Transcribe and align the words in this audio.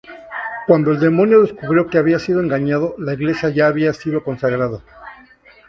Cuando 0.65 0.93
el 0.93 0.99
demonio 0.99 1.43
descubrió 1.43 1.85
que 1.85 1.99
había 1.99 2.17
sido 2.17 2.39
engañado 2.39 2.95
la 2.97 3.13
iglesia 3.13 3.49
ya 3.49 3.67
había 3.67 3.93
sido 3.93 4.23
consagrada. 4.23 4.81